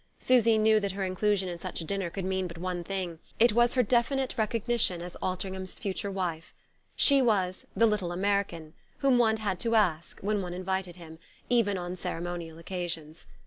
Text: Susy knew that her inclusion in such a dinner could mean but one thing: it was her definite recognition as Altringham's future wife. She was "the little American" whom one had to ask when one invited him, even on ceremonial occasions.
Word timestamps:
Susy 0.17 0.57
knew 0.57 0.79
that 0.79 0.93
her 0.93 1.03
inclusion 1.03 1.47
in 1.47 1.59
such 1.59 1.79
a 1.79 1.83
dinner 1.83 2.09
could 2.09 2.25
mean 2.25 2.47
but 2.47 2.57
one 2.57 2.83
thing: 2.83 3.19
it 3.37 3.53
was 3.53 3.75
her 3.75 3.83
definite 3.83 4.35
recognition 4.35 4.99
as 4.99 5.15
Altringham's 5.17 5.77
future 5.77 6.09
wife. 6.09 6.55
She 6.95 7.21
was 7.21 7.67
"the 7.75 7.85
little 7.85 8.11
American" 8.11 8.73
whom 8.97 9.19
one 9.19 9.37
had 9.37 9.59
to 9.59 9.75
ask 9.75 10.19
when 10.21 10.41
one 10.41 10.55
invited 10.55 10.95
him, 10.95 11.19
even 11.51 11.77
on 11.77 11.95
ceremonial 11.95 12.57
occasions. 12.57 13.27